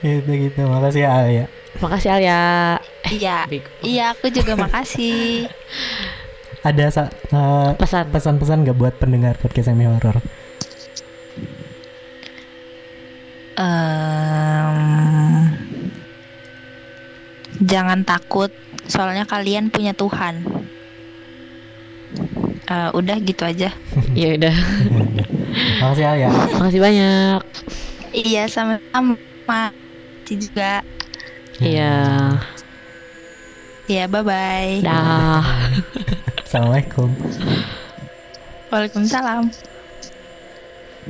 [0.00, 0.58] gitu gitu.
[0.62, 1.44] Makasih ya Alia.
[1.74, 2.40] makasih Alia
[3.08, 3.36] Iya.
[3.48, 3.68] Bego.
[3.80, 5.48] Iya, aku juga makasih.
[6.62, 10.22] Ada sa- eh, pesan pesan-pesan gak buat pendengar podcast semi horror?
[13.82, 14.76] Em,
[17.58, 18.50] jangan takut,
[18.86, 20.40] soalnya kalian punya Tuhan.
[22.72, 23.68] Eh, udah gitu aja.
[24.16, 24.56] ya udah
[25.78, 26.30] Makasih Alia.
[26.54, 27.40] makasih banyak
[28.12, 29.72] Iya, sama-sama.
[30.24, 30.80] Ci juga.
[31.58, 32.32] iya
[33.84, 34.80] Iya, bye-bye.
[34.80, 35.44] dah
[36.46, 37.12] Assalamualaikum.
[38.68, 39.52] Waalaikumsalam.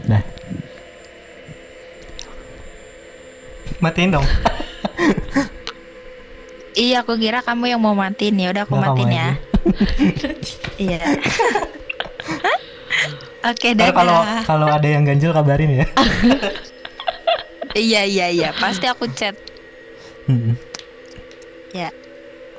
[0.05, 0.23] Dah.
[3.79, 4.27] Matiin dong.
[6.73, 8.49] Iya, aku kira kamu yang mau matiin ya.
[8.49, 9.29] Udah aku Nggak, matiin ya.
[9.37, 9.52] aja.
[10.77, 11.01] Iya.
[13.43, 14.43] Oke, Ntar kalau dadah.
[14.47, 15.87] kalau ada yang ganjil kabarin ya.
[17.73, 18.49] Iya, iya, iya.
[18.53, 19.33] Pasti aku chat.
[20.29, 20.55] Hmm.
[21.73, 21.89] Ya.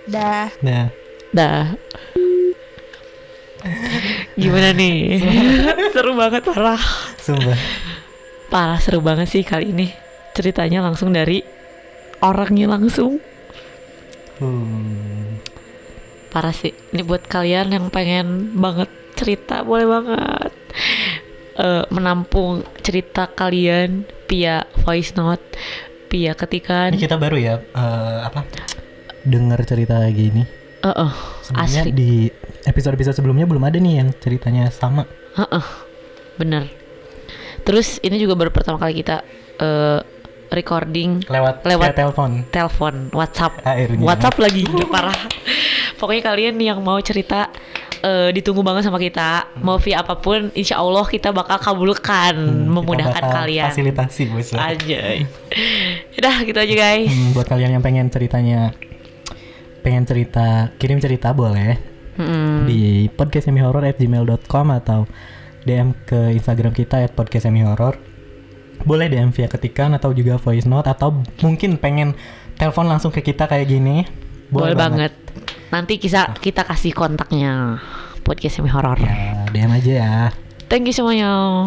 [0.03, 0.51] Dah.
[0.59, 0.91] Nah,
[1.29, 1.77] dah
[4.35, 5.23] gimana nih
[5.95, 6.77] seru banget parah
[7.15, 7.55] sumpah.
[8.51, 9.95] parah seru banget sih kali ini
[10.35, 11.41] ceritanya langsung dari
[12.19, 13.23] orangnya langsung
[14.33, 15.22] Hmm.
[16.33, 20.51] Parah sih ini buat kalian yang pengen banget cerita boleh banget
[21.53, 25.53] Eh, menampung cerita kalian via voice note
[26.09, 28.41] via ketikan Ini kita baru ya eh, apa?
[29.21, 30.41] Dengar cerita gini.
[30.81, 31.13] Eh, eh,
[31.45, 32.25] Sebenarnya asli di
[32.65, 35.05] episode-episode sebelumnya belum ada nih yang ceritanya sama.
[35.37, 35.65] Heeh,
[36.41, 36.73] bener
[37.63, 39.23] terus ini juga baru pertama kali kita
[39.59, 39.99] eh,
[40.53, 42.31] recording Lewat Lewat- telepon.
[42.47, 43.99] telepon WhatsApp Akhirnya.
[43.99, 45.19] WhatsApp lagi udah parah
[45.95, 47.49] pokoknya kalian yang mau cerita
[47.99, 52.69] eh, ditunggu banget sama kita mau via apa pun insya Allah kita bakal kabulkan Hmm,
[52.69, 54.49] memudahkan bakal kalian Fasilitasi bos.
[54.51, 55.01] aja
[56.17, 58.71] udah gitu aja guys Hmm, buat kalian yang pengen ceritanya
[59.79, 61.75] pengen cerita kirim cerita boleh
[62.13, 62.63] Mm-mm.
[62.65, 65.09] di podcastsemihorror@gmail.com atau
[65.61, 68.12] DM ke Instagram kita @podcastsemihorror.
[68.83, 72.15] Boleh DM via ketikan atau juga voice note atau mungkin pengen
[72.59, 74.03] telepon langsung ke kita kayak gini.
[74.53, 75.09] boleh banget.
[75.73, 77.81] nanti kita kita kasih kontaknya
[78.21, 79.01] podcast semi horor.
[79.01, 80.15] Ya, DM aja ya.
[80.69, 81.65] thank you semuanya